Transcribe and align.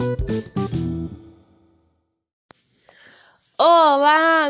thank 0.00 0.20
you 0.20 0.29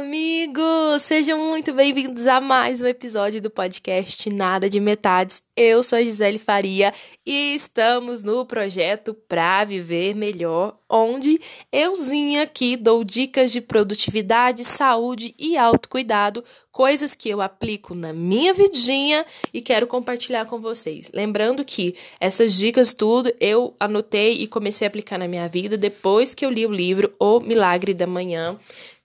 amigos! 0.00 1.02
Sejam 1.02 1.38
muito 1.38 1.74
bem-vindos 1.74 2.26
a 2.26 2.40
mais 2.40 2.80
um 2.80 2.86
episódio 2.86 3.38
do 3.38 3.50
podcast 3.50 4.30
Nada 4.30 4.68
de 4.68 4.80
Metades. 4.80 5.42
Eu 5.54 5.82
sou 5.82 5.98
a 5.98 6.02
Gisele 6.02 6.38
Faria 6.38 6.94
e 7.24 7.54
estamos 7.54 8.24
no 8.24 8.46
projeto 8.46 9.12
Pra 9.12 9.62
Viver 9.62 10.14
Melhor, 10.14 10.78
onde 10.88 11.38
euzinha 11.70 12.44
aqui 12.44 12.78
dou 12.78 13.04
dicas 13.04 13.52
de 13.52 13.60
produtividade, 13.60 14.64
saúde 14.64 15.34
e 15.38 15.58
autocuidado, 15.58 16.42
coisas 16.72 17.14
que 17.14 17.28
eu 17.28 17.42
aplico 17.42 17.94
na 17.94 18.10
minha 18.10 18.54
vidinha 18.54 19.26
e 19.52 19.60
quero 19.60 19.86
compartilhar 19.86 20.46
com 20.46 20.58
vocês. 20.60 21.10
Lembrando 21.12 21.62
que 21.62 21.94
essas 22.18 22.54
dicas 22.54 22.94
tudo 22.94 23.30
eu 23.38 23.74
anotei 23.78 24.32
e 24.38 24.46
comecei 24.46 24.86
a 24.86 24.88
aplicar 24.88 25.18
na 25.18 25.28
minha 25.28 25.46
vida 25.46 25.76
depois 25.76 26.32
que 26.32 26.46
eu 26.46 26.50
li 26.50 26.64
o 26.64 26.72
livro 26.72 27.12
O 27.18 27.38
Milagre 27.38 27.92
da 27.92 28.06
Manhã 28.06 28.58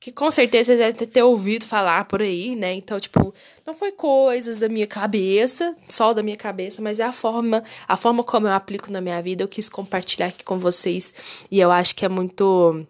que 0.05 0.12
com 0.12 0.30
certeza 0.30 0.77
deve 0.77 1.08
ter 1.08 1.23
ouvido 1.23 1.66
falar 1.66 2.05
por 2.05 2.22
aí, 2.22 2.55
né? 2.55 2.72
Então, 2.76 3.00
tipo, 3.00 3.34
não 3.66 3.73
foi 3.73 3.91
coisas 3.91 4.59
da 4.59 4.70
minha 4.70 4.86
cabeça, 4.86 5.76
só 5.90 6.14
da 6.14 6.22
minha 6.22 6.38
cabeça, 6.38 6.80
mas 6.80 7.00
é 7.00 7.04
a 7.04 7.12
forma, 7.12 7.64
a 7.88 7.98
forma 7.98 8.23
como 8.23 8.45
eu 8.45 8.52
aplico 8.52 8.91
na 8.91 9.02
minha 9.02 9.20
vida, 9.20 9.44
eu 9.44 9.48
quis 9.48 9.68
compartilhar 9.68 10.28
aqui 10.28 10.44
com 10.44 10.59
vocês 10.59 11.12
e 11.50 11.59
eu 11.59 11.72
acho 11.72 11.95
que 11.95 12.05
é 12.05 12.09
muito 12.09 12.86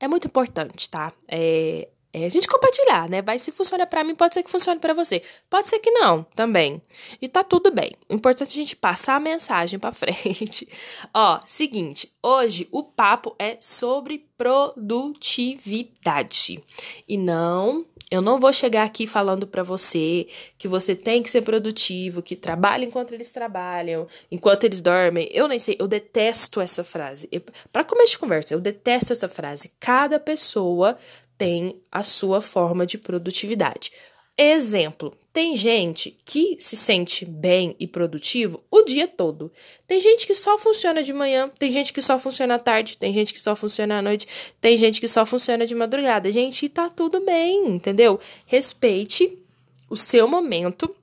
é 0.00 0.08
muito 0.08 0.26
importante, 0.26 0.90
tá? 0.90 1.12
É, 1.28 1.86
é 2.12 2.26
a 2.26 2.28
gente 2.28 2.46
compartilhar, 2.46 3.08
né? 3.08 3.22
Vai 3.22 3.38
se 3.38 3.50
funciona 3.50 3.86
para 3.86 4.04
mim, 4.04 4.14
pode 4.14 4.34
ser 4.34 4.42
que 4.42 4.50
funcione 4.50 4.78
para 4.78 4.92
você. 4.92 5.22
Pode 5.48 5.70
ser 5.70 5.78
que 5.78 5.90
não, 5.90 6.24
também. 6.34 6.82
E 7.20 7.28
tá 7.28 7.42
tudo 7.42 7.72
bem. 7.72 7.92
O 8.08 8.14
importante 8.14 8.50
é 8.50 8.52
a 8.52 8.64
gente 8.64 8.76
passar 8.76 9.16
a 9.16 9.20
mensagem 9.20 9.78
para 9.78 9.92
frente. 9.92 10.68
Ó, 11.14 11.40
seguinte, 11.46 12.12
hoje 12.22 12.68
o 12.70 12.82
papo 12.82 13.34
é 13.38 13.56
sobre 13.60 14.26
produtividade. 14.36 16.62
E 17.08 17.16
não 17.16 17.86
eu 18.12 18.20
não 18.20 18.38
vou 18.38 18.52
chegar 18.52 18.82
aqui 18.82 19.06
falando 19.06 19.46
para 19.46 19.62
você 19.62 20.26
que 20.58 20.68
você 20.68 20.94
tem 20.94 21.22
que 21.22 21.30
ser 21.30 21.40
produtivo, 21.40 22.20
que 22.20 22.36
trabalha 22.36 22.84
enquanto 22.84 23.14
eles 23.14 23.32
trabalham, 23.32 24.06
enquanto 24.30 24.64
eles 24.64 24.82
dormem. 24.82 25.30
Eu 25.32 25.48
nem 25.48 25.58
sei, 25.58 25.76
eu 25.80 25.88
detesto 25.88 26.60
essa 26.60 26.84
frase. 26.84 27.26
Para 27.72 27.82
começo 27.82 28.12
de 28.12 28.18
conversa, 28.18 28.52
eu 28.52 28.60
detesto 28.60 29.14
essa 29.14 29.30
frase. 29.30 29.72
Cada 29.80 30.20
pessoa 30.20 30.98
tem 31.42 31.74
a 31.90 32.04
sua 32.04 32.40
forma 32.40 32.86
de 32.86 32.96
produtividade. 32.96 33.90
Exemplo: 34.38 35.12
tem 35.32 35.56
gente 35.56 36.16
que 36.24 36.54
se 36.56 36.76
sente 36.76 37.24
bem 37.24 37.74
e 37.80 37.86
produtivo 37.88 38.62
o 38.70 38.82
dia 38.82 39.08
todo. 39.08 39.50
Tem 39.84 39.98
gente 39.98 40.24
que 40.24 40.36
só 40.36 40.56
funciona 40.56 41.02
de 41.02 41.12
manhã, 41.12 41.50
tem 41.58 41.68
gente 41.68 41.92
que 41.92 42.00
só 42.00 42.16
funciona 42.16 42.54
à 42.54 42.58
tarde, 42.60 42.96
tem 42.96 43.12
gente 43.12 43.34
que 43.34 43.40
só 43.40 43.56
funciona 43.56 43.98
à 43.98 44.02
noite, 44.02 44.28
tem 44.60 44.76
gente 44.76 45.00
que 45.00 45.08
só 45.08 45.26
funciona 45.26 45.66
de 45.66 45.74
madrugada. 45.74 46.30
Gente, 46.30 46.68
tá 46.68 46.88
tudo 46.88 47.20
bem, 47.20 47.66
entendeu? 47.66 48.20
Respeite 48.46 49.36
o 49.90 49.96
seu 49.96 50.28
momento 50.28 50.94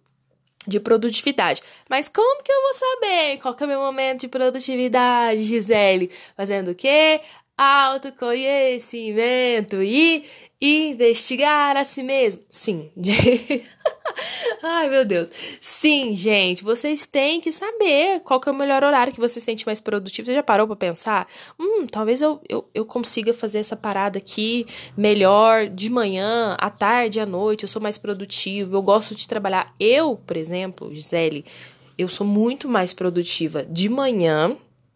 de 0.66 0.80
produtividade. 0.80 1.62
Mas 1.90 2.08
como 2.08 2.42
que 2.44 2.52
eu 2.52 2.62
vou 2.62 2.74
saber 2.74 3.38
qual 3.40 3.54
que 3.54 3.64
é 3.64 3.66
o 3.66 3.70
meu 3.70 3.80
momento 3.82 4.22
de 4.22 4.30
produtividade, 4.30 5.42
Gisele? 5.42 6.10
Fazendo 6.38 6.72
o 6.72 6.76
quê? 6.76 7.20
Autoconhecimento 7.60 9.84
e 9.84 10.24
investigar 10.62 11.76
a 11.76 11.84
si 11.84 12.02
mesmo. 12.02 12.42
Sim. 12.48 12.90
Ai, 14.64 14.90
meu 14.90 15.04
Deus. 15.04 15.30
Sim, 15.60 16.16
gente, 16.16 16.64
vocês 16.64 17.06
têm 17.06 17.42
que 17.42 17.52
saber 17.52 18.22
qual 18.22 18.40
que 18.40 18.48
é 18.48 18.52
o 18.54 18.56
melhor 18.56 18.82
horário 18.82 19.12
que 19.12 19.20
você 19.20 19.42
se 19.42 19.46
sente 19.46 19.66
mais 19.66 19.82
produtivo. 19.82 20.26
Você 20.26 20.36
já 20.36 20.42
parou 20.42 20.66
para 20.68 20.78
pensar? 20.78 21.28
Hum, 21.60 21.86
talvez 21.86 22.22
eu, 22.22 22.40
eu, 22.48 22.66
eu 22.74 22.86
consiga 22.86 23.34
fazer 23.34 23.60
essa 23.60 23.76
parada 23.76 24.20
aqui 24.20 24.66
melhor 24.96 25.68
de 25.68 25.90
manhã, 25.90 26.56
à 26.58 26.70
tarde, 26.70 27.20
à 27.20 27.26
noite. 27.26 27.64
Eu 27.64 27.70
sou 27.70 27.82
mais 27.82 27.98
produtivo, 27.98 28.78
eu 28.78 28.82
gosto 28.82 29.14
de 29.14 29.28
trabalhar. 29.28 29.76
Eu, 29.78 30.16
por 30.16 30.38
exemplo, 30.38 30.96
Gisele, 30.96 31.44
eu 31.98 32.08
sou 32.08 32.26
muito 32.26 32.70
mais 32.70 32.94
produtiva 32.94 33.66
de 33.66 33.90
manhã 33.90 34.56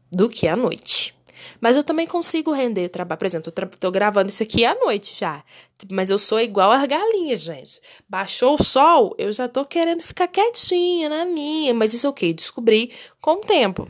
do 0.09 0.29
que 0.29 0.47
à 0.47 0.55
noite. 0.55 1.13
Mas 1.59 1.75
eu 1.75 1.83
também 1.83 2.07
consigo 2.07 2.51
render 2.51 2.89
trabalho. 2.89 3.19
Por 3.19 3.25
exemplo, 3.25 3.53
eu 3.55 3.69
tô 3.79 3.91
gravando 3.91 4.29
isso 4.29 4.43
aqui 4.43 4.65
à 4.65 4.75
noite 4.75 5.17
já. 5.19 5.43
Mas 5.91 6.09
eu 6.09 6.19
sou 6.19 6.39
igual 6.39 6.71
as 6.71 6.85
galinhas, 6.85 7.41
gente. 7.41 7.81
Baixou 8.07 8.55
o 8.55 8.63
sol, 8.63 9.15
eu 9.17 9.31
já 9.31 9.47
tô 9.47 9.65
querendo 9.65 10.03
ficar 10.03 10.27
quietinha 10.27 11.09
na 11.09 11.25
minha. 11.25 11.73
Mas 11.73 11.93
isso 11.93 12.05
é 12.05 12.09
o 12.09 12.11
okay, 12.11 12.33
Descobri 12.33 12.91
com 13.21 13.33
o 13.33 13.41
tempo. 13.41 13.87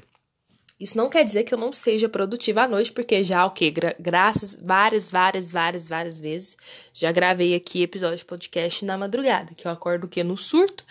Isso 0.84 0.98
não 0.98 1.10
quer 1.10 1.24
dizer 1.24 1.46
que 1.46 1.54
eu 1.54 1.58
não 1.58 1.72
seja 1.72 2.10
produtiva 2.10 2.64
à 2.64 2.68
noite, 2.68 2.92
porque 2.92 3.24
já, 3.24 3.46
o 3.46 3.48
okay, 3.48 3.72
gra 3.72 3.96
graças 3.98 4.54
várias, 4.62 5.08
várias, 5.10 5.50
várias, 5.50 5.88
várias 5.88 6.20
vezes, 6.20 6.58
já 6.94 7.10
gravei 7.10 7.56
aqui 7.56 7.84
episódio 7.84 8.18
de 8.18 8.26
podcast 8.26 8.84
na 8.84 8.98
madrugada, 8.98 9.54
que 9.56 9.66
eu 9.66 9.72
acordo 9.72 10.04
o 10.04 10.10
quê? 10.10 10.26
No 10.26 10.38
surto, 10.38 10.84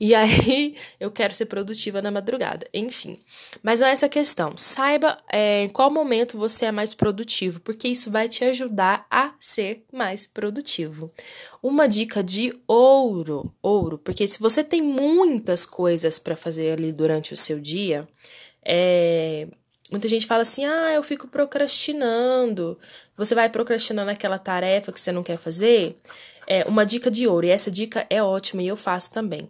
e 0.00 0.14
aí 0.16 0.74
eu 0.98 1.10
quero 1.10 1.34
ser 1.34 1.44
produtiva 1.44 2.00
na 2.00 2.10
madrugada. 2.10 2.66
Enfim, 2.72 3.18
mas 3.62 3.80
não 3.80 3.86
é 3.86 3.90
essa 3.90 4.08
questão. 4.08 4.56
Saiba 4.56 5.18
é, 5.30 5.64
em 5.64 5.68
qual 5.68 5.90
momento 5.90 6.38
você 6.38 6.64
é 6.64 6.72
mais 6.72 6.94
produtivo, 6.94 7.60
porque 7.60 7.86
isso 7.86 8.10
vai 8.10 8.30
te 8.30 8.44
ajudar 8.44 9.06
a 9.10 9.34
ser 9.38 9.84
mais 9.92 10.26
produtivo. 10.26 11.12
Uma 11.62 11.86
dica 11.86 12.24
de 12.24 12.58
ouro, 12.66 13.52
ouro, 13.60 13.98
porque 13.98 14.26
se 14.26 14.38
você 14.40 14.64
tem 14.64 14.80
muitas 14.80 15.66
coisas 15.66 16.18
para 16.18 16.34
fazer 16.34 16.72
ali 16.72 16.90
durante 16.92 17.34
o 17.34 17.36
seu 17.36 17.60
dia, 17.60 18.08
é, 18.64 19.46
muita 19.90 20.08
gente 20.08 20.26
fala 20.26 20.42
assim: 20.42 20.64
ah, 20.64 20.92
eu 20.92 21.02
fico 21.02 21.28
procrastinando. 21.28 22.78
Você 23.16 23.34
vai 23.34 23.48
procrastinando 23.48 24.10
aquela 24.10 24.38
tarefa 24.38 24.92
que 24.92 25.00
você 25.00 25.12
não 25.12 25.22
quer 25.22 25.38
fazer. 25.38 25.96
É 26.46 26.64
uma 26.64 26.84
dica 26.84 27.10
de 27.10 27.26
ouro, 27.26 27.46
e 27.46 27.50
essa 27.50 27.70
dica 27.70 28.06
é 28.10 28.22
ótima 28.22 28.62
e 28.62 28.68
eu 28.68 28.76
faço 28.76 29.12
também. 29.12 29.48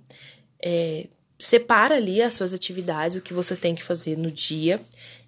É, 0.62 1.08
separa 1.38 1.96
ali 1.96 2.22
as 2.22 2.34
suas 2.34 2.54
atividades, 2.54 3.16
o 3.16 3.22
que 3.22 3.34
você 3.34 3.56
tem 3.56 3.74
que 3.74 3.82
fazer 3.82 4.16
no 4.16 4.30
dia, 4.30 4.80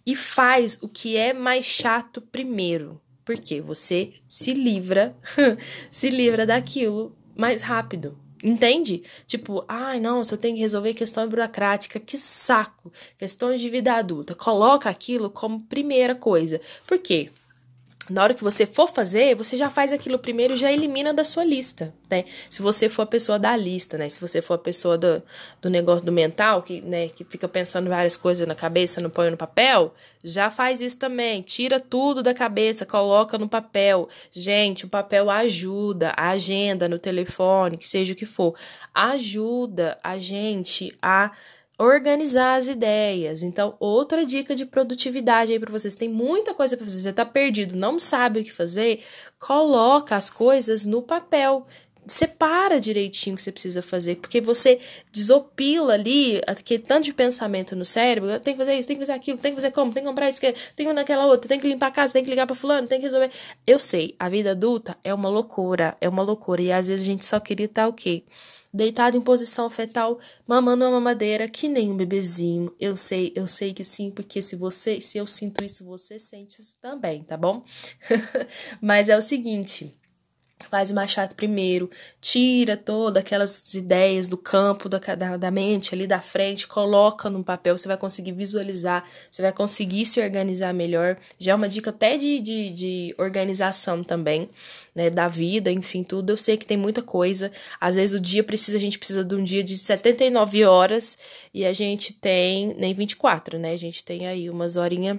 e 0.04 0.14
faz 0.14 0.78
o 0.80 0.88
que 0.88 1.16
é 1.16 1.32
mais 1.32 1.66
chato 1.66 2.20
primeiro. 2.20 3.00
Porque 3.24 3.60
você 3.60 4.12
se 4.26 4.53
livra, 4.53 5.16
se 5.91 6.08
livra 6.08 6.47
daquilo 6.47 7.16
mais 7.34 7.60
rápido. 7.60 8.16
Entende? 8.47 9.03
Tipo, 9.27 9.65
ai, 9.67 9.99
não, 9.99 10.23
só 10.23 10.37
tem 10.37 10.55
que 10.55 10.61
resolver 10.61 10.95
questão 10.95 11.29
burocrática, 11.29 11.99
que 11.99 12.17
saco. 12.17 12.93
Questões 13.19 13.61
de 13.61 13.69
vida 13.69 13.95
adulta. 13.95 14.37
Coloca 14.37 14.89
aquilo 14.89 15.29
como 15.29 15.65
primeira 15.65 16.15
coisa. 16.15 16.61
Por 16.87 16.97
quê? 16.99 17.31
Na 18.09 18.22
hora 18.22 18.34
que 18.34 18.44
você 18.44 18.65
for 18.67 18.89
fazer, 18.89 19.34
você 19.34 19.56
já 19.56 19.69
faz 19.69 19.93
aquilo 19.93 20.19
primeiro 20.19 20.55
e 20.55 20.56
já 20.56 20.71
elimina 20.71 21.12
da 21.12 21.25
sua 21.25 21.44
lista, 21.44 21.93
né? 22.09 22.25
Se 22.49 22.62
você 22.62 22.89
for 22.89 23.03
a 23.03 23.06
pessoa 23.06 23.39
da 23.39 23.56
lista, 23.56 23.99
né? 23.99 24.09
Se 24.09 24.21
você 24.21 24.41
for 24.41 24.55
a 24.55 24.59
pessoa 24.59 24.97
do, 24.97 25.22
do 25.61 25.69
negócio 25.69 26.05
do 26.05 26.12
mental, 26.12 26.62
que, 26.62 26.81
né, 26.81 27.09
que 27.09 27.25
fica 27.25 27.49
pensando 27.49 27.91
várias 27.91 28.16
coisas 28.16 28.47
na 28.47 28.55
cabeça, 28.55 29.00
não 29.00 29.11
põe 29.11 29.31
no 29.31 29.37
papel, 29.37 29.93
já 30.22 30.50
faz 30.50 30.81
isso 30.81 30.99
também. 30.99 31.43
Tira 31.43 31.81
tudo 31.81 32.22
da 32.22 32.33
cabeça, 32.33 32.87
coloca 32.87 33.37
no 33.39 33.49
papel. 33.49 34.09
Gente, 34.31 34.84
o 34.84 34.89
papel 34.89 35.28
ajuda, 35.28 36.12
a 36.16 36.31
agenda 36.31 36.89
no 36.89 36.99
telefone, 36.99 37.77
que 37.77 37.89
seja 37.89 38.12
o 38.12 38.16
que 38.16 38.27
for, 38.27 38.55
ajuda 38.95 39.99
a 40.03 40.19
gente 40.19 40.97
a 41.03 41.33
organizar 41.78 42.56
as 42.56 42.69
ideias. 42.69 43.42
Então, 43.42 43.76
outra 43.78 44.25
dica 44.25 44.54
de 44.54 44.64
produtividade 44.64 45.53
aí 45.53 45.60
para 45.60 45.70
vocês. 45.70 45.94
Tem 45.94 46.09
muita 46.09 46.54
coisa 46.54 46.76
para 46.76 46.87
fazer, 46.87 47.00
você 47.00 47.12
tá 47.12 47.25
perdido, 47.25 47.78
não 47.78 47.98
sabe 47.98 48.41
o 48.41 48.44
que 48.44 48.53
fazer, 48.53 49.03
coloca 49.38 50.16
as 50.16 50.31
coisas 50.31 50.86
no 50.86 51.03
papel. 51.03 51.66
Separa 52.06 52.81
direitinho 52.81 53.34
o 53.34 53.37
que 53.37 53.43
você 53.43 53.50
precisa 53.50 53.83
fazer, 53.83 54.17
porque 54.17 54.41
você 54.41 54.78
desopila 55.12 55.94
ali 55.94 56.41
aquele 56.47 56.83
tanto 56.83 57.05
de 57.05 57.15
pensamento 57.15 57.75
no 57.75 57.84
cérebro. 57.84 58.39
Tem 58.41 58.55
que 58.55 58.59
fazer 58.59 58.75
isso, 58.75 58.89
tem 58.89 58.97
que 58.97 59.03
fazer 59.03 59.12
aquilo, 59.12 59.39
tem 59.39 59.53
que 59.53 59.56
fazer 59.56 59.72
como, 59.72 59.93
tem 59.93 60.03
que 60.03 60.09
comprar 60.09 60.28
isso, 60.28 60.41
tem 60.41 60.87
que 60.87 60.93
naquela 60.93 61.27
outra, 61.27 61.49
tem 61.49 61.59
que 61.59 61.66
limpar 61.66 61.89
a 61.89 61.91
casa, 61.91 62.13
tem 62.13 62.22
que 62.22 62.30
ligar 62.30 62.47
para 62.47 62.54
fulano, 62.54 62.86
tem 62.86 62.98
que 62.98 63.04
resolver. 63.07 63.30
Eu 63.66 63.78
sei, 63.78 64.15
a 64.19 64.28
vida 64.28 64.53
adulta 64.53 64.97
é 65.03 65.13
uma 65.13 65.28
loucura, 65.28 65.97
é 66.01 66.09
uma 66.09 66.22
loucura. 66.22 66.63
E 66.63 66.72
às 66.72 66.89
vezes 66.89 67.03
a 67.03 67.07
gente 67.07 67.27
só 67.27 67.41
queria 67.41 67.66
estar 67.66 67.89
o 67.89 67.92
quê? 67.92 68.22
deitado 68.77 69.16
em 69.16 69.21
posição 69.22 69.71
fetal, 69.71 70.19
mamando 70.47 70.84
uma 70.84 70.91
mamadeira, 70.92 71.48
que 71.48 71.66
nem 71.66 71.91
um 71.91 71.97
bebezinho. 71.97 72.75
Eu 72.78 72.95
sei, 72.95 73.33
eu 73.34 73.47
sei 73.47 73.72
que 73.72 73.83
sim, 73.83 74.10
porque 74.10 74.42
se 74.42 74.54
você, 74.54 75.01
se 75.01 75.16
eu 75.16 75.27
sinto 75.27 75.65
isso, 75.65 75.84
você 75.84 76.19
sente 76.19 76.60
isso 76.60 76.77
também, 76.78 77.22
tá 77.25 77.39
bom? 77.39 77.65
Mas 78.80 79.09
é 79.09 79.16
o 79.16 79.22
seguinte, 79.22 79.98
faz 80.70 80.91
o 80.91 80.94
mais 80.94 81.10
chato 81.10 81.34
primeiro, 81.34 81.91
tira 82.20 82.76
todas 82.76 83.22
aquelas 83.22 83.74
ideias 83.74 84.26
do 84.26 84.36
campo 84.36 84.88
da, 84.88 84.98
da, 84.98 85.36
da, 85.36 85.50
mente 85.50 85.94
ali 85.94 86.06
da 86.06 86.20
frente, 86.20 86.66
coloca 86.66 87.30
no 87.30 87.44
papel, 87.44 87.76
você 87.76 87.86
vai 87.86 87.97
conseguir 87.97 88.32
visualizar, 88.32 89.04
você 89.30 89.42
vai 89.42 89.53
conseguir 89.53 90.04
se 90.06 90.20
organizar 90.20 90.72
melhor. 90.72 91.16
Já 91.38 91.53
é 91.53 91.54
uma 91.54 91.68
dica 91.68 91.91
até 91.91 92.16
de, 92.16 92.41
de, 92.41 92.70
de 92.70 93.14
organização 93.18 94.03
também, 94.03 94.48
né, 94.94 95.10
da 95.10 95.28
vida, 95.28 95.70
enfim, 95.70 96.03
tudo. 96.03 96.30
Eu 96.30 96.36
sei 96.36 96.56
que 96.56 96.66
tem 96.66 96.76
muita 96.76 97.03
coisa. 97.03 97.50
Às 97.80 97.97
vezes 97.97 98.14
o 98.14 98.20
dia 98.20 98.42
precisa, 98.42 98.76
a 98.76 98.80
gente 98.80 98.98
precisa 98.98 99.24
de 99.24 99.34
um 99.34 99.42
dia 99.42 99.62
de 99.62 99.76
79 99.76 100.64
horas 100.64 101.18
e 101.54 101.64
a 101.64 101.72
gente 101.72 102.12
tem 102.12 102.74
nem 102.74 102.94
24, 102.94 103.58
né? 103.58 103.72
A 103.72 103.78
gente 103.78 104.04
tem 104.04 104.26
aí 104.26 104.50
umas 104.50 104.76
horinhas 104.76 105.18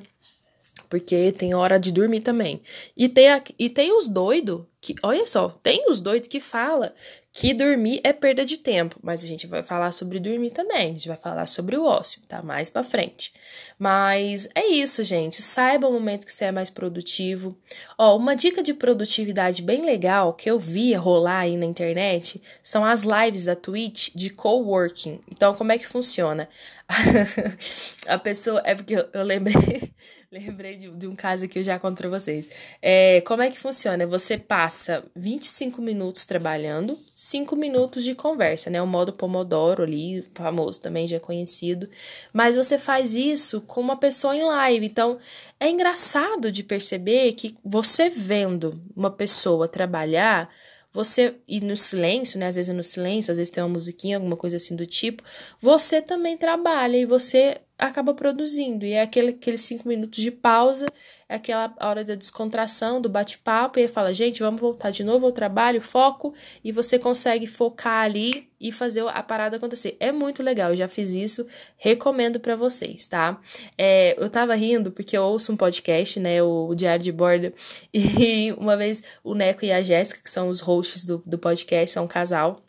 Porque 0.89 1.31
tem 1.31 1.53
hora 1.53 1.79
de 1.79 1.91
dormir 1.91 2.21
também. 2.21 2.61
E 2.95 3.09
tem, 3.09 3.29
a, 3.29 3.41
e 3.57 3.69
tem 3.69 3.95
os 3.95 4.07
doidos 4.07 4.61
que, 4.87 4.95
olha 5.03 5.27
só, 5.27 5.49
tem 5.61 5.89
os 5.89 5.99
doidos 5.99 6.29
que 6.29 6.39
fala 6.39 6.93
que 7.37 7.53
dormir 7.53 8.01
é 8.03 8.11
perda 8.11 8.43
de 8.43 8.57
tempo, 8.57 8.99
mas 9.03 9.23
a 9.23 9.27
gente 9.27 9.45
vai 9.45 9.61
falar 9.61 9.91
sobre 9.91 10.19
dormir 10.19 10.49
também, 10.49 10.89
a 10.89 10.93
gente 10.93 11.07
vai 11.07 11.17
falar 11.17 11.45
sobre 11.45 11.77
o 11.77 11.83
ócio, 11.83 12.19
tá? 12.27 12.41
Mais 12.41 12.67
pra 12.67 12.83
frente. 12.83 13.31
Mas 13.77 14.49
é 14.55 14.65
isso, 14.65 15.03
gente. 15.03 15.39
Saiba 15.39 15.87
o 15.87 15.93
momento 15.93 16.25
que 16.25 16.33
você 16.33 16.45
é 16.45 16.51
mais 16.51 16.71
produtivo. 16.71 17.55
Ó, 17.95 18.17
uma 18.17 18.35
dica 18.35 18.63
de 18.63 18.73
produtividade 18.73 19.61
bem 19.61 19.85
legal 19.85 20.33
que 20.33 20.49
eu 20.49 20.59
vi 20.59 20.95
rolar 20.95 21.41
aí 21.41 21.55
na 21.55 21.65
internet 21.67 22.41
são 22.63 22.83
as 22.83 23.03
lives 23.03 23.45
da 23.45 23.55
Twitch 23.55 24.09
de 24.15 24.31
coworking. 24.31 25.19
Então, 25.31 25.53
como 25.53 25.71
é 25.71 25.77
que 25.77 25.85
funciona? 25.85 26.49
a 28.07 28.17
pessoa. 28.17 28.61
É 28.63 28.73
porque 28.73 28.95
eu, 28.95 29.07
eu 29.13 29.23
lembrei. 29.23 29.93
lembrei 30.31 30.77
de, 30.77 30.89
de, 30.89 31.07
um 31.07 31.15
caso 31.15 31.47
que 31.47 31.59
eu 31.59 31.63
já 31.63 31.77
conto 31.77 31.97
pra 31.97 32.09
vocês. 32.09 32.47
É, 32.81 33.21
como 33.21 33.41
é 33.41 33.51
que 33.51 33.59
funciona? 33.59 34.07
Você 34.07 34.37
passa 34.37 35.03
25 35.15 35.81
minutos 35.81 36.25
trabalhando, 36.25 36.99
5 37.27 37.57
minutos 37.57 38.05
de 38.05 38.15
conversa, 38.15 38.69
né? 38.69 38.81
O 38.81 38.87
modo 38.87 39.11
Pomodoro 39.11 39.83
ali, 39.83 40.25
famoso 40.33 40.79
também, 40.79 41.05
já 41.05 41.19
conhecido. 41.19 41.89
Mas 42.31 42.55
você 42.55 42.77
faz 42.77 43.15
isso 43.15 43.59
com 43.59 43.81
uma 43.81 43.97
pessoa 43.97 44.33
em 44.33 44.43
live. 44.43 44.85
Então, 44.85 45.19
é 45.59 45.69
engraçado 45.69 46.49
de 46.49 46.63
perceber 46.63 47.33
que 47.33 47.57
você 47.65 48.09
vendo 48.09 48.81
uma 48.95 49.11
pessoa 49.11 49.67
trabalhar 49.67 50.49
você 50.93 51.35
e 51.45 51.59
no 51.59 51.75
silêncio, 51.75 52.39
né? 52.39 52.47
Às 52.47 52.55
vezes 52.55 52.69
é 52.69 52.73
no 52.73 52.83
silêncio, 52.83 53.31
às 53.31 53.37
vezes 53.37 53.51
tem 53.51 53.61
uma 53.61 53.69
musiquinha, 53.69 54.15
alguma 54.15 54.37
coisa 54.37 54.55
assim 54.55 54.75
do 54.75 54.85
tipo, 54.85 55.21
você 55.59 56.01
também 56.01 56.37
trabalha 56.37 56.95
e 56.95 57.05
você 57.05 57.59
acaba 57.77 58.13
produzindo. 58.13 58.85
E 58.85 58.93
é 58.93 59.01
aquele, 59.01 59.29
aqueles 59.29 59.61
cinco 59.61 59.87
minutos 59.87 60.21
de 60.21 60.31
pausa, 60.31 60.85
é 61.29 61.35
aquela 61.35 61.73
hora 61.79 62.03
da 62.03 62.15
descontração, 62.15 63.01
do 63.01 63.09
bate-papo, 63.09 63.77
e 63.77 63.83
aí 63.83 63.87
fala, 63.87 64.13
gente, 64.13 64.39
vamos 64.39 64.59
voltar 64.59 64.91
de 64.91 65.03
novo 65.03 65.25
ao 65.25 65.31
trabalho, 65.31 65.81
foco, 65.81 66.33
e 66.63 66.71
você 66.71 66.97
consegue 66.97 67.45
focar 67.45 68.03
ali 68.03 68.47
e 68.59 68.71
fazer 68.71 69.07
a 69.07 69.21
parada 69.21 69.57
acontecer. 69.57 69.95
É 69.99 70.11
muito 70.11 70.41
legal, 70.41 70.71
eu 70.71 70.75
já 70.75 70.87
fiz 70.87 71.13
isso, 71.13 71.45
recomendo 71.77 72.39
para 72.39 72.55
vocês, 72.55 73.05
tá? 73.05 73.39
É, 73.77 74.15
eu 74.17 74.29
tava 74.29 74.55
rindo 74.55 74.91
porque 74.91 75.17
eu 75.17 75.23
ouço 75.23 75.51
um 75.51 75.57
podcast, 75.57 76.19
né, 76.19 76.41
o, 76.41 76.73
Diário 76.73 77.03
de 77.03 77.11
Bordo, 77.11 77.53
e 77.93 78.53
uma 78.53 78.75
vez 78.75 79.03
o 79.23 79.35
Neco 79.35 79.65
e 79.65 79.71
a 79.71 79.81
Jéssica, 79.81 80.21
que 80.23 80.29
são 80.29 80.49
os 80.49 80.61
hosts 80.61 81.05
do, 81.05 81.21
do 81.25 81.37
podcast, 81.37 81.91
são 81.91 82.05
um 82.05 82.07
casal, 82.07 82.61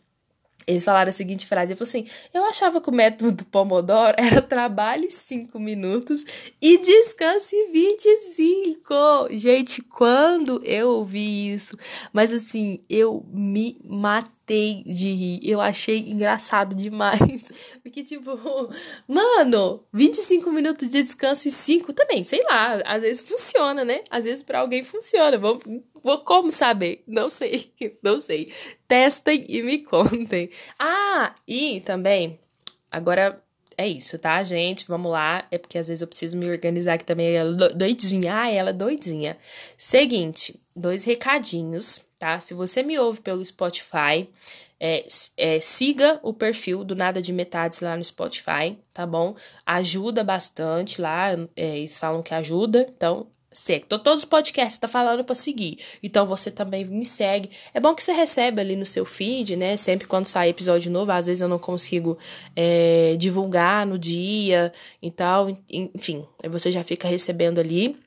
eles 0.69 0.85
falaram 0.85 1.09
a 1.09 1.11
seguinte 1.11 1.47
frase: 1.47 1.71
ele 1.71 1.77
falou 1.77 1.89
assim, 1.89 2.05
eu 2.33 2.45
achava 2.45 2.79
que 2.79 2.89
o 2.89 2.93
método 2.93 3.31
do 3.31 3.45
Pomodoro 3.45 4.15
era 4.17 4.41
trabalhe 4.41 5.09
5 5.09 5.59
minutos 5.59 6.23
e 6.61 6.77
descanse 6.77 7.55
25. 7.73 8.68
Gente, 9.31 9.81
quando 9.81 10.61
eu 10.63 10.89
ouvi 10.89 11.53
isso, 11.53 11.77
mas 12.11 12.33
assim, 12.33 12.83
eu 12.89 13.25
me 13.31 13.79
matei 13.83 14.39
matei 14.49 14.83
de 14.83 15.11
rir. 15.13 15.39
Eu 15.43 15.61
achei 15.61 15.99
engraçado 16.09 16.73
demais. 16.73 17.19
Porque, 17.83 18.03
tipo, 18.03 18.37
mano, 19.07 19.85
25 19.93 20.49
minutos 20.51 20.89
de 20.89 21.03
descanso 21.03 21.47
e 21.47 21.51
5 21.51 21.93
também, 21.93 22.23
sei 22.23 22.43
lá. 22.43 22.81
Às 22.85 23.03
vezes 23.03 23.21
funciona, 23.21 23.85
né? 23.85 24.01
Às 24.09 24.25
vezes 24.25 24.43
para 24.43 24.59
alguém 24.59 24.83
funciona. 24.83 25.37
Vamos, 25.37 25.63
vou 26.03 26.17
como 26.19 26.51
saber? 26.51 27.03
Não 27.07 27.29
sei. 27.29 27.71
Não 28.01 28.19
sei. 28.19 28.51
Testem 28.87 29.45
e 29.47 29.61
me 29.61 29.79
contem. 29.79 30.49
Ah, 30.79 31.35
e 31.47 31.81
também, 31.81 32.39
agora 32.91 33.41
é 33.79 33.87
isso, 33.87 34.17
tá, 34.19 34.43
gente? 34.43 34.85
Vamos 34.87 35.11
lá. 35.11 35.45
É 35.49 35.57
porque 35.57 35.77
às 35.77 35.87
vezes 35.87 36.01
eu 36.01 36.07
preciso 36.07 36.37
me 36.37 36.49
organizar 36.49 36.93
aqui 36.93 37.05
também. 37.05 37.35
Ela 37.35 37.67
é 37.67 37.73
doidinha. 37.73 38.35
Ah, 38.35 38.51
ela 38.51 38.69
é 38.71 38.73
doidinha. 38.73 39.37
Seguinte, 39.77 40.59
dois 40.75 41.03
recadinhos 41.03 42.07
tá? 42.19 42.39
Se 42.39 42.53
você 42.53 42.83
me 42.83 42.99
ouve 42.99 43.21
pelo 43.21 43.43
Spotify, 43.43 44.29
é, 44.79 45.05
é, 45.37 45.59
siga 45.61 46.19
o 46.21 46.33
perfil 46.33 46.83
do 46.83 46.95
Nada 46.95 47.21
de 47.21 47.31
Metades 47.31 47.79
lá 47.79 47.95
no 47.95 48.03
Spotify, 48.03 48.77
tá 48.93 49.07
bom? 49.07 49.35
Ajuda 49.65 50.23
bastante 50.23 51.01
lá, 51.01 51.31
é, 51.55 51.79
eles 51.79 51.97
falam 51.97 52.21
que 52.21 52.33
ajuda, 52.33 52.85
então 52.95 53.27
segue. 53.51 53.85
Todos 53.85 54.23
os 54.23 54.25
podcasts 54.25 54.77
tá 54.77 54.87
falando 54.87 55.23
para 55.23 55.35
seguir. 55.35 55.79
Então 56.01 56.25
você 56.25 56.51
também 56.51 56.85
me 56.85 57.05
segue. 57.05 57.49
É 57.73 57.79
bom 57.79 57.95
que 57.95 58.03
você 58.03 58.11
recebe 58.11 58.61
ali 58.61 58.75
no 58.75 58.85
seu 58.85 59.05
feed, 59.05 59.55
né? 59.55 59.75
Sempre 59.77 60.07
quando 60.07 60.25
sai 60.25 60.49
episódio 60.49 60.91
novo, 60.91 61.11
às 61.11 61.27
vezes 61.27 61.41
eu 61.41 61.47
não 61.47 61.59
consigo 61.59 62.17
é, 62.55 63.15
divulgar 63.17 63.85
no 63.85 63.97
dia 63.97 64.71
e 65.01 65.09
tal. 65.09 65.49
Enfim, 65.69 66.25
você 66.49 66.71
já 66.71 66.83
fica 66.83 67.07
recebendo 67.07 67.59
ali. 67.59 67.97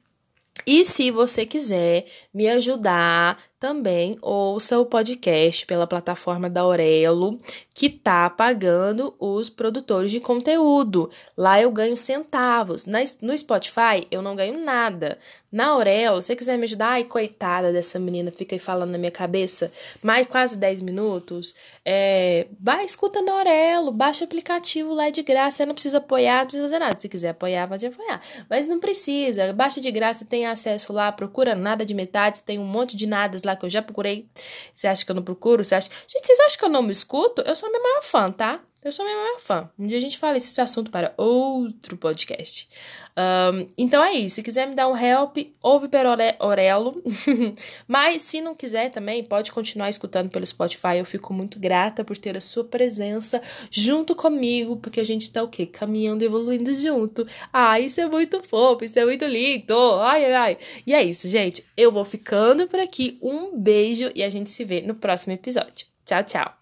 E 0.67 0.85
se 0.85 1.11
você 1.11 1.45
quiser 1.45 2.07
me 2.33 2.49
ajudar 2.49 3.39
também 3.63 4.19
ouça 4.21 4.77
o 4.81 4.85
podcast 4.85 5.65
pela 5.67 5.87
plataforma 5.87 6.51
da 6.51 6.63
Aurelo, 6.63 7.39
que 7.73 7.89
tá 7.89 8.29
pagando 8.29 9.15
os 9.21 9.49
produtores 9.49 10.11
de 10.11 10.19
conteúdo. 10.19 11.09
Lá 11.39 11.63
eu 11.63 11.71
ganho 11.71 11.97
centavos. 11.97 12.87
no 13.23 13.39
Spotify 13.39 14.05
eu 14.11 14.21
não 14.21 14.35
ganho 14.35 14.59
nada. 14.65 15.17
Na 15.53 15.67
Aurelo, 15.67 16.23
se 16.23 16.29
você 16.29 16.37
quiser 16.37 16.57
me 16.57 16.65
ajudar, 16.65 16.93
ai, 16.93 17.05
coitada 17.05 17.71
dessa 17.73 17.99
menina, 17.99 18.33
fica 18.33 18.55
aí 18.55 18.59
falando 18.59 18.91
na 18.91 18.97
minha 18.97 19.11
cabeça, 19.11 19.71
mais 20.03 20.27
quase 20.27 20.57
10 20.57 20.81
minutos. 20.81 21.55
É, 21.85 22.47
vai, 22.59 22.87
escuta 22.87 23.21
na 23.21 23.33
Aurelo, 23.33 23.93
baixa 23.93 24.25
o 24.25 24.27
aplicativo 24.27 24.95
lá 24.95 25.11
de 25.11 25.23
graça. 25.23 25.59
Você 25.59 25.67
não 25.67 25.75
precisa 25.75 25.99
apoiar, 25.99 26.39
não 26.39 26.45
precisa 26.47 26.65
fazer 26.65 26.79
nada. 26.79 26.97
Se 26.99 27.07
quiser 27.07 27.29
apoiar, 27.29 27.69
pode 27.69 27.87
apoiar. 27.87 28.21
Mas 28.49 28.67
não 28.67 28.81
precisa. 28.81 29.53
Baixa 29.53 29.79
de 29.79 29.91
graça, 29.91 30.25
tem 30.25 30.47
acesso 30.47 30.91
lá, 30.91 31.13
procura 31.13 31.55
nada 31.55 31.85
de 31.85 31.93
metades, 31.93 32.41
tem 32.41 32.59
um 32.59 32.65
monte 32.65 32.97
de 32.97 33.07
nadas 33.07 33.43
lá 33.43 33.52
lá 33.53 33.57
que 33.57 33.65
eu 33.65 33.71
já 33.71 33.83
procurei. 33.83 34.29
Você 34.75 34.87
acha 34.87 35.05
que 35.05 35.11
eu 35.11 35.15
não 35.15 35.23
procuro? 35.23 35.65
Você 35.65 35.75
acha... 35.75 35.89
Gente, 36.09 36.27
vocês 36.27 36.41
acham 36.41 36.59
que 36.59 36.65
eu 36.65 36.69
não 36.69 36.83
me 36.83 36.93
escuto? 36.93 37.43
Eu 37.43 37.55
sou 37.55 37.69
a 37.69 37.71
minha 37.71 37.83
maior 37.83 38.03
fã, 38.03 38.29
tá? 38.29 38.61
Eu 38.85 38.91
sou 38.91 39.05
a 39.05 39.09
minha 39.09 39.17
maior 39.17 39.39
fã. 39.39 39.71
Um 39.79 39.87
dia 39.87 39.97
a 39.97 40.01
gente 40.01 40.19
fala 40.19 40.37
esse 40.37 40.61
assunto 40.61 40.91
para 40.91 41.15
outro 41.17 41.97
podcast. 41.97 42.69
Um, 43.17 43.67
então 43.79 44.03
é 44.03 44.15
isso. 44.15 44.37
Se 44.37 44.43
quiser 44.43 44.67
me 44.67 44.75
dar 44.75 44.89
um 44.89 44.97
help, 44.97 45.37
ouve 45.63 45.87
per 45.89 46.05
Orelo. 46.41 47.01
Mas 47.87 48.23
se 48.23 48.41
não 48.41 48.57
quiser 48.57 48.91
também, 48.91 49.23
pode 49.23 49.53
continuar 49.53 49.89
escutando 49.89 50.31
pelo 50.31 50.45
Spotify. 50.45 50.97
Eu 50.99 51.05
fico 51.05 51.33
muito 51.33 51.61
grata 51.61 52.05
por 52.05 52.19
ter 52.19 52.37
a 52.37 52.41
sua 52.41 52.65
presença 52.65 53.41
junto 53.71 54.17
comigo, 54.17 54.77
porque 54.77 54.99
a 54.99 55.05
gente 55.05 55.31
tá 55.31 55.45
o 55.45 55.49
quê? 55.49 55.65
Caminhando, 55.65 56.25
evoluindo 56.25 56.75
junto. 56.75 57.25
Ah, 57.53 57.79
isso 57.79 58.01
é 58.01 58.07
muito 58.07 58.43
fofo, 58.43 58.85
isso 58.85 58.99
é 58.99 59.05
muito 59.05 59.25
lindo. 59.25 59.75
Ai, 60.01 60.25
ai, 60.25 60.33
ai. 60.33 60.59
E 60.85 60.93
é 60.93 61.05
isso, 61.05 61.29
gente. 61.29 61.65
Eu 61.77 61.93
vou 61.93 62.05
ficando 62.05 62.67
por 62.67 62.81
aqui. 62.81 63.17
Um 63.23 63.57
beijo 63.57 64.11
e 64.13 64.25
a 64.25 64.31
gente 64.31 64.51
se 64.51 64.65
vê 64.65 64.81
no 64.81 64.97
próximo 64.97 65.35
episódio. 65.35 65.87
Tchau, 66.05 66.25
tchau. 66.25 66.62